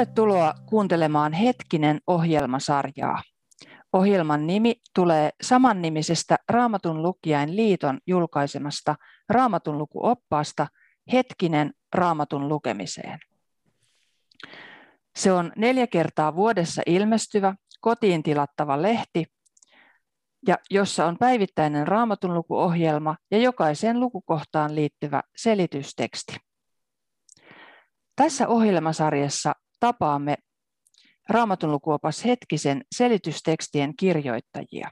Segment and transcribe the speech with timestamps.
[0.00, 3.22] Tervetuloa kuuntelemaan Hetkinen ohjelmasarjaa.
[3.92, 8.96] Ohjelman nimi tulee samannimisestä Raamatun lukijain liiton julkaisemasta
[9.28, 10.66] Raamatun lukuoppaasta
[11.12, 13.18] Hetkinen Raamatun lukemiseen.
[15.16, 19.24] Se on neljä kertaa vuodessa ilmestyvä, kotiin tilattava lehti,
[20.46, 26.36] ja jossa on päivittäinen Raamatun lukuohjelma ja jokaiseen lukukohtaan liittyvä selitysteksti.
[28.16, 30.36] Tässä ohjelmasarjassa tapaamme
[31.28, 34.90] Raamatun lukuopas hetkisen selitystekstien kirjoittajia.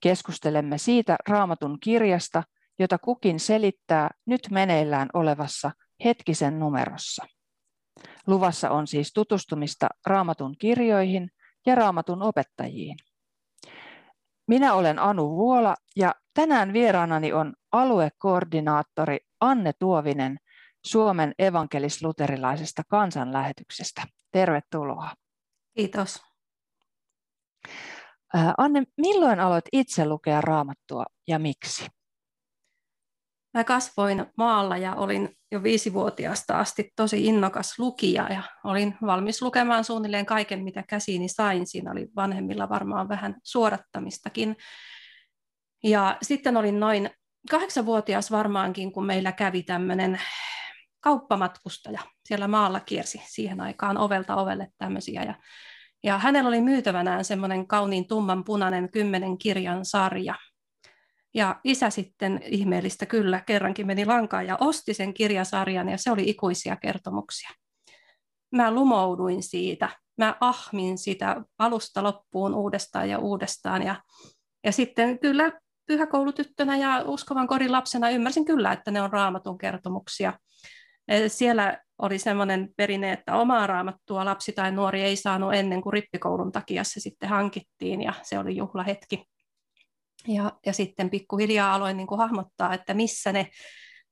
[0.00, 2.42] Keskustelemme siitä Raamatun kirjasta,
[2.78, 5.70] jota kukin selittää nyt meneillään olevassa
[6.04, 7.26] hetkisen numerossa.
[8.26, 11.30] Luvassa on siis tutustumista Raamatun kirjoihin
[11.66, 12.96] ja Raamatun opettajiin.
[14.48, 20.38] Minä olen Anu Vuola ja tänään vieraanani on aluekoordinaattori Anne Tuovinen
[20.86, 24.02] Suomen evankelis-luterilaisesta kansanlähetyksestä.
[24.32, 25.10] Tervetuloa.
[25.76, 26.22] Kiitos.
[28.58, 31.86] Anne, milloin aloit itse lukea raamattua ja miksi?
[33.54, 39.84] Mä kasvoin maalla ja olin jo viisivuotiaasta asti tosi innokas lukija ja olin valmis lukemaan
[39.84, 41.66] suunnilleen kaiken, mitä käsiini sain.
[41.66, 44.56] Siinä oli vanhemmilla varmaan vähän suorattamistakin.
[45.84, 47.10] Ja sitten olin noin
[47.50, 50.20] kahdeksanvuotias varmaankin, kun meillä kävi tämmöinen
[51.08, 55.22] kauppamatkustaja siellä maalla kiersi siihen aikaan ovelta ovelle tämmöisiä.
[55.22, 55.34] Ja,
[56.04, 60.34] ja hänellä oli myytävänään semmoinen kauniin tumman punainen kymmenen kirjan sarja.
[61.34, 66.30] Ja isä sitten ihmeellistä kyllä kerrankin meni lankaan ja osti sen kirjasarjan ja se oli
[66.30, 67.50] ikuisia kertomuksia.
[68.50, 74.02] Mä lumouduin siitä, mä ahmin sitä alusta loppuun uudestaan ja uudestaan ja,
[74.64, 75.52] ja sitten kyllä
[75.86, 80.32] pyhäkoulutyttönä ja uskovan kodin lapsena ymmärsin kyllä, että ne on raamatun kertomuksia.
[81.28, 86.52] Siellä oli sellainen perinne, että omaa raamattua lapsi tai nuori ei saanut ennen kuin rippikoulun
[86.52, 89.24] takia se sitten hankittiin ja se oli juhlahetki.
[90.28, 93.48] Ja, ja sitten pikkuhiljaa aloin niin kuin hahmottaa, että missä ne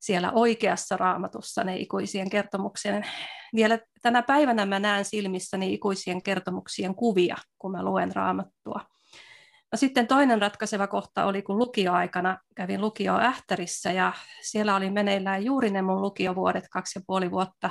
[0.01, 3.06] siellä oikeassa raamatussa ne ikuisien kertomuksien.
[3.55, 8.96] Vielä tänä päivänä mä näen silmissäni ikuisien kertomuksien kuvia, kun mä luen raamattua.
[9.76, 15.44] No sitten toinen ratkaiseva kohta oli, kun lukioaikana kävin lukio Ähtärissä ja siellä oli meneillään
[15.44, 17.70] juuri ne mun lukiovuodet, kaksi ja puoli vuotta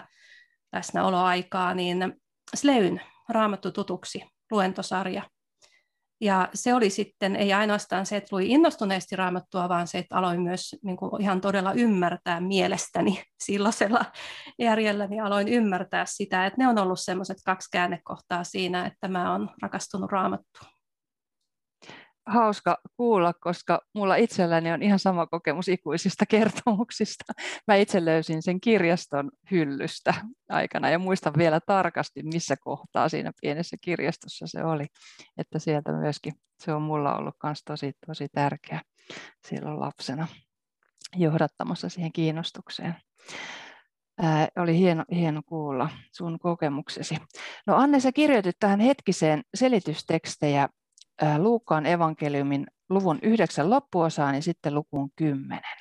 [0.73, 2.13] läsnäoloaikaa, niin
[2.55, 5.23] Sleyn Raamattu tutuksi luentosarja.
[6.21, 10.41] Ja se oli sitten, ei ainoastaan se, että lui innostuneesti raamattua, vaan se, että aloin
[10.41, 14.05] myös niin kuin ihan todella ymmärtää mielestäni silloisella
[14.59, 19.31] järjellä, niin aloin ymmärtää sitä, että ne on ollut semmoiset kaksi käännekohtaa siinä, että mä
[19.31, 20.74] oon rakastunut raamattuun
[22.25, 27.33] hauska kuulla, koska mulla itselläni on ihan sama kokemus ikuisista kertomuksista.
[27.67, 30.13] Mä itse löysin sen kirjaston hyllystä
[30.49, 34.85] aikana ja muistan vielä tarkasti, missä kohtaa siinä pienessä kirjastossa se oli.
[35.37, 38.81] Että sieltä myöskin se on mulla ollut myös tosi, tosi tärkeä
[39.47, 40.27] silloin lapsena
[41.15, 42.95] johdattamassa siihen kiinnostukseen.
[44.21, 47.15] Ää, oli hieno, hieno kuulla sun kokemuksesi.
[47.67, 50.69] No Anne, sä kirjoitit tähän hetkiseen selitystekstejä
[51.37, 55.77] Luukkaan evankeliumin luvun yhdeksän loppuosaan ja sitten lukuun kymmenen.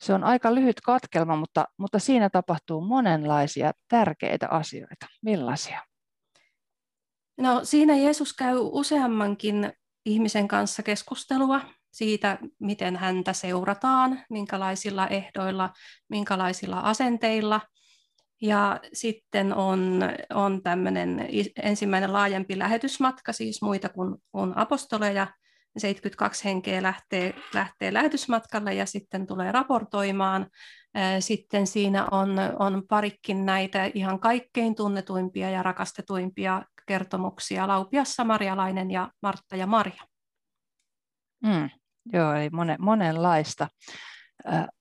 [0.00, 5.06] Se on aika lyhyt katkelma, mutta, mutta siinä tapahtuu monenlaisia tärkeitä asioita.
[5.22, 5.82] Millaisia?
[7.40, 9.72] No, siinä Jeesus käy useammankin
[10.06, 15.70] ihmisen kanssa keskustelua siitä, miten häntä seurataan, minkälaisilla ehdoilla,
[16.08, 17.60] minkälaisilla asenteilla–
[18.42, 20.00] ja sitten on,
[20.34, 21.28] on tämmöinen
[21.62, 25.26] ensimmäinen laajempi lähetysmatka, siis muita kuin, kuin apostoleja.
[25.76, 30.46] 72 henkeä lähtee, lähtee lähetysmatkalle ja sitten tulee raportoimaan.
[31.20, 39.10] Sitten siinä on, on parikin näitä ihan kaikkein tunnetuimpia ja rakastetuimpia kertomuksia, Laupias Samarialainen ja
[39.22, 40.02] Martta ja Maria.
[41.44, 41.70] Mm,
[42.12, 43.68] joo, eli monen, monenlaista,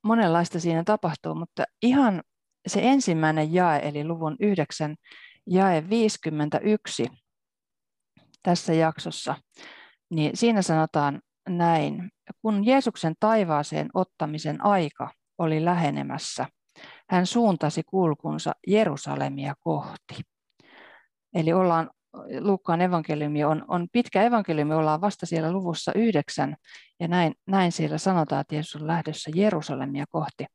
[0.03, 2.23] monenlaista siinä tapahtuu, mutta ihan
[2.67, 4.95] se ensimmäinen jae, eli luvun 9,
[5.47, 7.07] jae 51
[8.43, 9.35] tässä jaksossa,
[10.09, 12.11] niin siinä sanotaan näin,
[12.41, 16.45] kun Jeesuksen taivaaseen ottamisen aika oli lähenemässä,
[17.09, 20.21] hän suuntasi kulkunsa Jerusalemia kohti.
[21.35, 21.89] Eli ollaan,
[22.39, 26.55] Luukkaan evankeliumi on, on pitkä evankeliumi, ollaan vasta siellä luvussa yhdeksän,
[26.99, 30.45] ja näin, näin siellä sanotaan, että Jeesus on lähdössä Jerusalemia kohti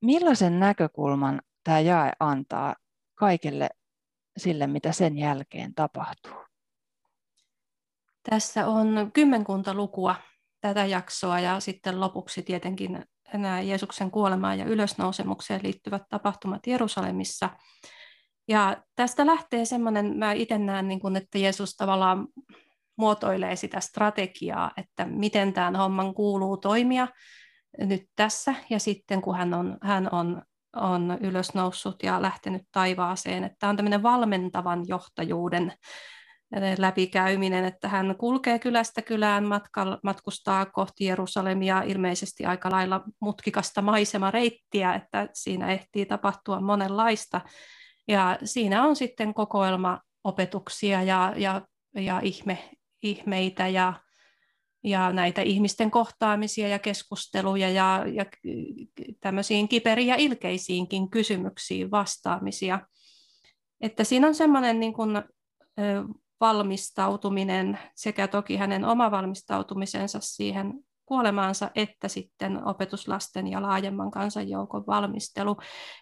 [0.00, 2.76] millaisen näkökulman tämä jae antaa
[3.14, 3.70] kaikille
[4.36, 6.44] sille, mitä sen jälkeen tapahtuu?
[8.30, 10.14] Tässä on kymmenkunta lukua
[10.60, 17.50] tätä jaksoa ja sitten lopuksi tietenkin nämä Jeesuksen kuolemaan ja ylösnousemukseen liittyvät tapahtumat Jerusalemissa.
[18.48, 22.28] Ja tästä lähtee semmoinen, mä itse näen, niin kun, että Jeesus tavallaan
[22.96, 27.08] muotoilee sitä strategiaa, että miten tämän homman kuuluu toimia
[27.78, 30.42] nyt tässä, ja sitten kun hän on, hän on,
[30.76, 35.72] on ylösnoussut ja lähtenyt taivaaseen, että on tämmöinen valmentavan johtajuuden
[36.78, 44.94] läpikäyminen, että hän kulkee kylästä kylään, matka, matkustaa kohti Jerusalemia ilmeisesti aika lailla mutkikasta maisemareittiä,
[44.94, 47.40] että siinä ehtii tapahtua monenlaista.
[48.08, 51.62] Ja siinä on sitten kokoelma opetuksia ja, ja,
[51.94, 52.70] ja ihme,
[53.02, 53.92] ihmeitä ja,
[54.84, 58.24] ja näitä ihmisten kohtaamisia ja keskusteluja ja, ja
[59.20, 62.80] tämmöisiin kiperiin ja ilkeisiinkin kysymyksiin vastaamisia.
[63.80, 65.22] Että siinä on semmoinen niin kuin,
[66.40, 75.56] valmistautuminen sekä toki hänen oma valmistautumisensa siihen kuolemaansa, että sitten opetuslasten ja laajemman kansanjoukon valmistelu.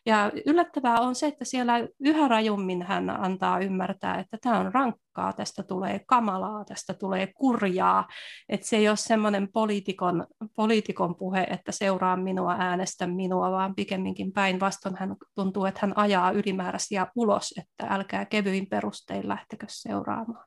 [0.06, 5.32] Ja yllättävää on se, että siellä yhä rajummin hän antaa ymmärtää, että tämä on rankkaa,
[5.32, 8.08] tästä tulee kamalaa, tästä tulee kurjaa.
[8.48, 10.26] Että se ei ole semmoinen poliitikon,
[10.56, 16.30] poliitikon puhe, että seuraa minua, äänestä minua, vaan pikemminkin päinvastoin hän tuntuu, että hän ajaa
[16.30, 20.46] ylimääräisiä ulos, että älkää kevyin perustein lähtekö seuraamaan.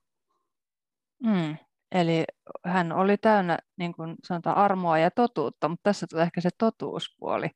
[1.23, 1.57] Mm.
[1.91, 2.23] Eli
[2.65, 7.49] hän oli täynnä niin kuin sanotaan, armoa ja totuutta, mutta tässä tulee ehkä se totuuspuoli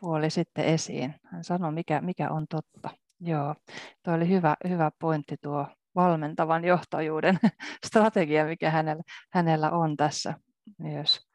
[0.00, 1.14] puoli sitten esiin.
[1.24, 2.90] Hän sanoi, mikä, mikä on totta.
[3.20, 3.54] Joo,
[4.02, 7.38] tuo oli hyvä, hyvä pointti tuo valmentavan johtajuuden
[7.86, 9.02] strategia, mikä hänellä,
[9.32, 10.34] hänellä on tässä
[10.78, 11.28] myös.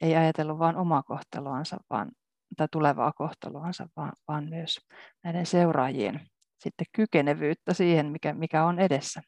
[0.00, 2.10] Ei ajatellut vain omaa kohtaloansa vaan,
[2.56, 4.78] tai tulevaa kohtaloansa, vaan, vaan myös
[5.24, 6.20] näiden seuraajien
[6.58, 9.22] sitten kykenevyyttä siihen, mikä, mikä on edessä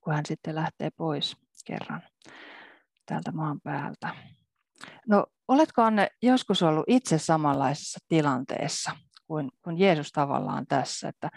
[0.00, 2.02] kun hän sitten lähtee pois kerran
[3.06, 4.14] täältä maan päältä.
[5.06, 8.90] No, oletko Anne joskus ollut itse samanlaisessa tilanteessa
[9.26, 11.30] kuin, kuin Jeesus tavallaan tässä, että,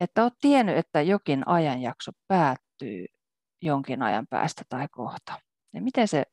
[0.00, 3.06] että olet tiennyt, että jokin ajanjakso päättyy
[3.62, 5.40] jonkin ajan päästä tai kohta.
[5.72, 6.24] Ja miten se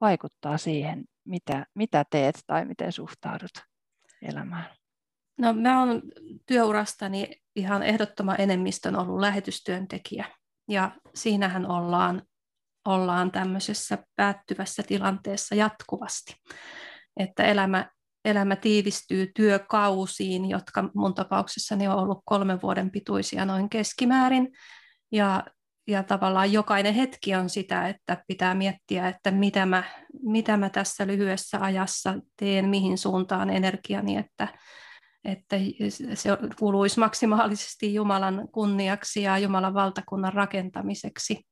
[0.00, 3.50] vaikuttaa siihen, mitä, mitä teet tai miten suhtaudut
[4.22, 4.66] elämään?
[5.38, 6.02] No mä olen
[6.46, 10.26] työurastani ihan ehdottoman enemmistön ollut lähetystyöntekijä.
[10.70, 12.22] Ja siinähän ollaan,
[12.84, 16.34] ollaan tämmöisessä päättyvässä tilanteessa jatkuvasti.
[17.16, 17.90] Että elämä,
[18.24, 24.48] elämä tiivistyy työkausiin, jotka mun tapauksessani on ollut kolmen vuoden pituisia noin keskimäärin.
[25.12, 25.44] Ja,
[25.88, 29.82] ja tavallaan jokainen hetki on sitä, että pitää miettiä, että mitä mä,
[30.22, 34.48] mitä mä tässä lyhyessä ajassa teen, mihin suuntaan energiani, että,
[35.24, 35.56] että
[36.14, 41.46] se kuluisi maksimaalisesti Jumalan kunniaksi ja Jumalan valtakunnan rakentamiseksi.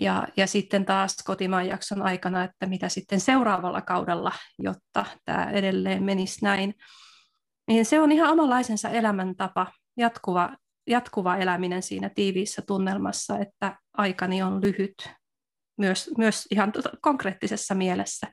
[0.00, 6.02] Ja, ja sitten taas kotimaan jakson aikana, että mitä sitten seuraavalla kaudella, jotta tämä edelleen
[6.02, 6.74] menisi näin.
[7.68, 10.56] Niin se on ihan omanlaisensa elämäntapa, jatkuva,
[10.86, 15.10] jatkuva eläminen siinä tiiviissä tunnelmassa, että aikani on lyhyt,
[15.78, 18.26] myös, myös ihan konkreettisessa mielessä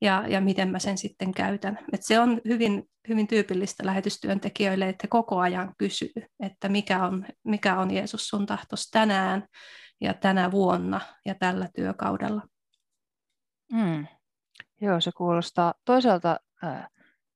[0.00, 1.78] ja, ja miten mä sen sitten käytän.
[1.92, 7.80] Et se on hyvin, hyvin tyypillistä lähetystyöntekijöille, että koko ajan kysyy, että mikä on, mikä
[7.80, 9.46] on Jeesus sun tahtos tänään
[10.00, 12.42] ja tänä vuonna ja tällä työkaudella.
[13.72, 14.06] Mm.
[14.80, 16.86] Joo, se kuulostaa toisaalta äh,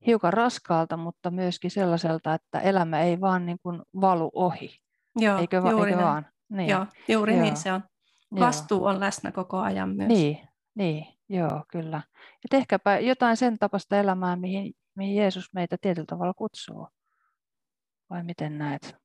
[0.06, 4.76] hiukan raskaalta, mutta myöskin sellaiselta, että elämä ei vaan niin kuin valu ohi.
[5.16, 6.12] Joo, eikö, va- juuri eikö näin.
[6.12, 6.26] vaan?
[6.48, 6.68] Niin.
[6.68, 7.44] Joo, juuri niin Joo.
[7.44, 7.82] niin se on.
[8.40, 8.88] Vastuu Joo.
[8.88, 10.08] on läsnä koko ajan myös.
[10.08, 10.38] Niin,
[10.74, 11.06] niin.
[11.32, 11.96] Joo, kyllä.
[12.16, 16.88] Ja tehkääpä jotain sen tapasta elämää, mihin, mihin Jeesus meitä tietyllä tavalla kutsuu.
[18.10, 18.96] Vai miten näet?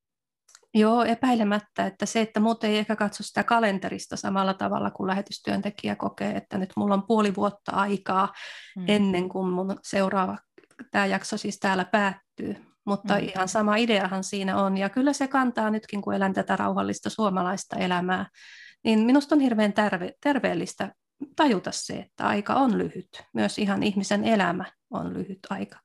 [0.73, 5.95] Joo, epäilemättä, että se, että muut ei ehkä katso sitä kalenterista samalla tavalla kuin lähetystyöntekijä
[5.95, 8.33] kokee, että nyt mulla on puoli vuotta aikaa
[8.75, 8.85] mm.
[8.87, 10.37] ennen kuin mun seuraava,
[10.91, 12.55] tämä jakso siis täällä päättyy.
[12.85, 13.23] Mutta mm.
[13.23, 17.77] ihan sama ideahan siinä on, ja kyllä se kantaa nytkin, kun elän tätä rauhallista suomalaista
[17.77, 18.25] elämää,
[18.83, 20.93] niin minusta on hirveän terve, terveellistä
[21.35, 23.09] tajuta se, että aika on lyhyt.
[23.33, 25.79] Myös ihan ihmisen elämä on lyhyt aika.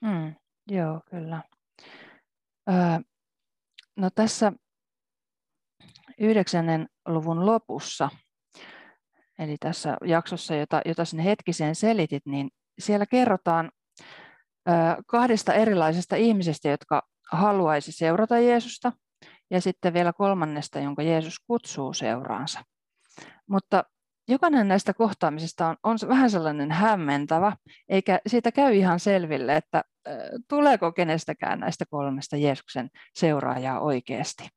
[0.00, 0.34] Mm,
[0.70, 1.42] joo, kyllä.
[2.70, 2.98] Öö,
[3.96, 4.52] no tässä
[6.18, 8.08] yhdeksännen luvun lopussa,
[9.38, 13.70] eli tässä jaksossa, jota, jota sinne hetkiseen selitit, niin siellä kerrotaan
[14.68, 14.74] öö,
[15.06, 17.02] kahdesta erilaisesta ihmisestä, jotka
[17.32, 18.92] haluaisi seurata Jeesusta,
[19.50, 22.64] ja sitten vielä kolmannesta, jonka Jeesus kutsuu seuraansa.
[23.46, 23.84] Mutta
[24.28, 27.56] jokainen näistä kohtaamisista on, on vähän sellainen hämmentävä,
[27.88, 29.84] eikä siitä käy ihan selville, että
[30.48, 34.48] tuleeko kenestäkään näistä kolmesta Jeesuksen seuraajaa oikeasti.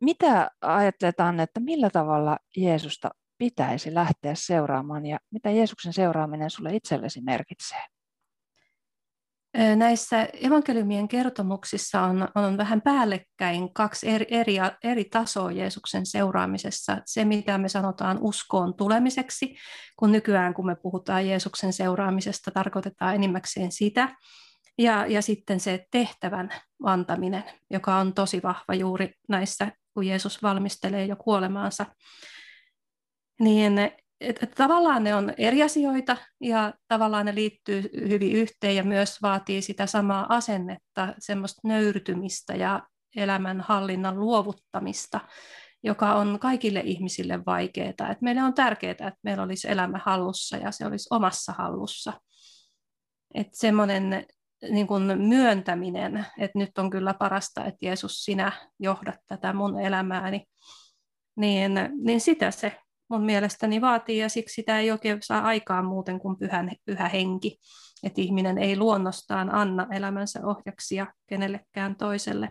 [0.00, 7.20] Mitä ajattetaan, että millä tavalla Jeesusta pitäisi lähteä seuraamaan ja mitä Jeesuksen seuraaminen sulle itsellesi
[7.20, 7.82] merkitsee?
[9.76, 16.98] Näissä evankeliumien kertomuksissa on, on vähän päällekkäin kaksi eri, eri, eri tasoa Jeesuksen seuraamisessa.
[17.06, 19.56] Se, mitä me sanotaan uskoon tulemiseksi,
[19.96, 24.16] kun nykyään kun me puhutaan Jeesuksen seuraamisesta, tarkoitetaan enimmäkseen sitä.
[24.78, 26.50] Ja, ja sitten se tehtävän
[26.84, 31.86] antaminen, joka on tosi vahva juuri näissä, kun Jeesus valmistelee jo kuolemaansa.
[33.40, 33.72] Niin
[34.20, 39.62] että tavallaan ne on eri asioita ja tavallaan ne liittyy hyvin yhteen ja myös vaatii
[39.62, 42.82] sitä samaa asennetta, semmoista nöyrtymistä ja
[43.16, 45.20] elämän hallinnan luovuttamista,
[45.82, 47.90] joka on kaikille ihmisille vaikeaa.
[47.90, 52.12] Että meille on tärkeää, että meillä olisi elämä hallussa ja se olisi omassa hallussa.
[53.34, 54.26] Että semmoinen
[54.70, 60.44] niin kuin myöntäminen, että nyt on kyllä parasta, että Jeesus, sinä johdat tätä mun elämääni,
[61.36, 61.72] niin,
[62.02, 62.76] niin sitä se
[63.10, 67.58] mun mielestäni vaatii, ja siksi sitä ei oikein saa aikaan muuten kuin pyhän, pyhä henki.
[68.02, 72.50] Että ihminen ei luonnostaan anna elämänsä ohjaksia kenellekään toiselle.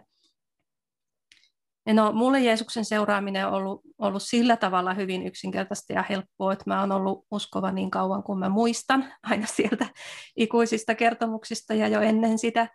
[1.93, 6.79] No, mulle Jeesuksen seuraaminen on ollut, ollut sillä tavalla hyvin yksinkertaista ja helppoa, että mä
[6.79, 9.87] oon ollut uskova niin kauan kuin mä muistan, aina sieltä
[10.37, 12.67] ikuisista kertomuksista ja jo ennen sitä.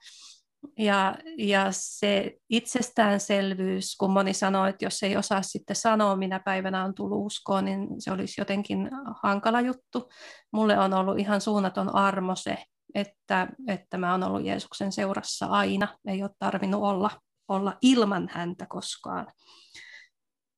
[0.79, 6.85] Ja, ja se itsestäänselvyys, kun moni sanoo, että jos ei osaa sitten sanoa, minä päivänä
[6.85, 8.91] on tullut uskoon, niin se olisi jotenkin
[9.23, 10.09] hankala juttu.
[10.53, 12.59] Mulle on ollut ihan suunnaton armo se,
[12.95, 15.99] että, että mä oon ollut Jeesuksen seurassa aina.
[16.07, 17.11] Ei ole tarvinnut olla,
[17.49, 19.27] olla ilman häntä koskaan.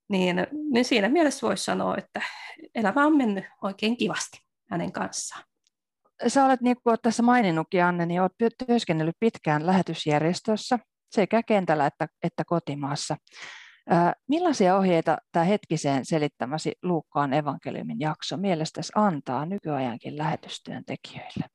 [0.09, 2.21] Niin, niin siinä mielessä voisi sanoa, että
[2.75, 4.39] elämä on mennyt oikein kivasti
[4.71, 5.45] hänen kanssaan
[6.29, 8.33] sä olet, niin kuin olet tässä maininnutkin, Anne, niin olet
[8.67, 10.79] työskennellyt pitkään lähetysjärjestössä
[11.11, 13.17] sekä kentällä että, että kotimaassa.
[14.29, 21.47] Millaisia ohjeita tämä hetkiseen selittämäsi Luukkaan evankeliumin jakso mielestäsi antaa nykyajankin lähetystyöntekijöille?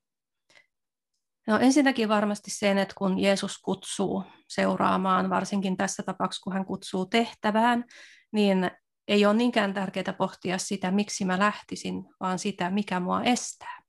[1.48, 7.06] No ensinnäkin varmasti sen, että kun Jeesus kutsuu seuraamaan, varsinkin tässä tapauksessa kun hän kutsuu
[7.06, 7.84] tehtävään,
[8.32, 8.72] niin
[9.08, 13.81] ei ole niinkään tärkeää pohtia sitä, miksi mä lähtisin, vaan sitä, mikä mua estää.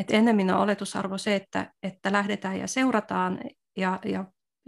[0.00, 3.40] Et ennemmin on oletusarvo se, että, että lähdetään ja seurataan,
[3.76, 4.24] ja, ja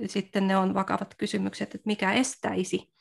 [0.06, 2.92] sitten ne on vakavat kysymykset, että mikä estäisi.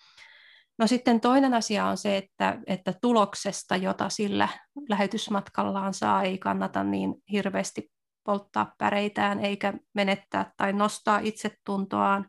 [0.77, 4.47] No sitten toinen asia on se, että, että tuloksesta, jota sillä
[4.89, 7.91] lähetysmatkallaan saa, ei kannata niin hirveästi
[8.23, 12.27] polttaa päreitään eikä menettää tai nostaa itsetuntoaan.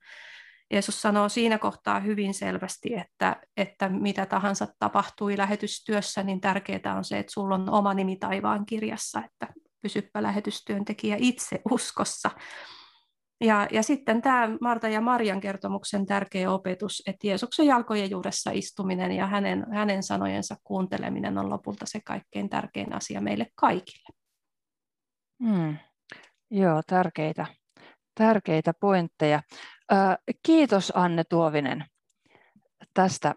[0.70, 7.04] Jeesus sanoo siinä kohtaa hyvin selvästi, että, että mitä tahansa tapahtui lähetystyössä, niin tärkeää on
[7.04, 12.30] se, että sulla on oma nimi taivaan kirjassa, että pysyppä lähetystyöntekijä itse uskossa.
[13.40, 19.12] Ja, ja sitten tämä Marta ja Marian kertomuksen tärkeä opetus, että Jeesuksen jalkojen juuressa istuminen
[19.12, 24.08] ja hänen, hänen sanojensa kuunteleminen on lopulta se kaikkein tärkein asia meille kaikille.
[25.44, 25.76] Hmm.
[26.50, 27.46] Joo, tärkeitä,
[28.14, 29.42] tärkeitä pointteja.
[30.42, 31.84] kiitos Anne Tuovinen
[32.94, 33.34] tästä,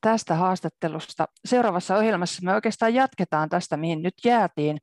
[0.00, 1.28] tästä haastattelusta.
[1.44, 4.78] Seuraavassa ohjelmassa me oikeastaan jatketaan tästä, mihin nyt jäätiin.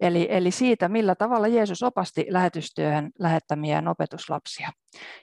[0.00, 4.70] Eli, eli siitä, millä tavalla Jeesus opasti lähetystyöhön lähettämiään opetuslapsia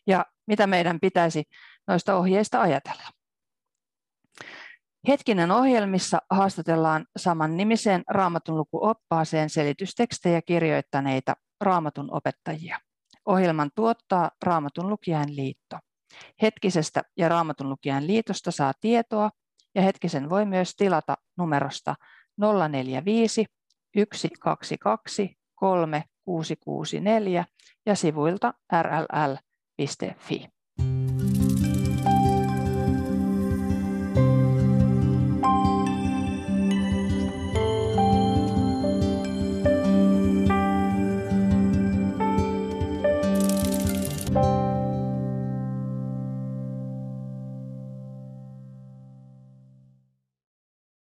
[0.07, 1.43] ja mitä meidän pitäisi
[1.87, 3.09] noista ohjeista ajatella.
[5.07, 12.79] Hetkinen ohjelmissa haastatellaan saman nimiseen raamatun lukuoppaaseen selitystekstejä kirjoittaneita raamatun opettajia.
[13.25, 15.77] Ohjelman tuottaa Raamatun lukijan liitto.
[16.41, 19.29] Hetkisestä ja Raamatun lukijan liitosta saa tietoa
[19.75, 21.95] ja hetkisen voi myös tilata numerosta
[22.69, 23.45] 045
[23.95, 27.45] 122 3664
[27.85, 30.49] ja sivuilta rll.fi.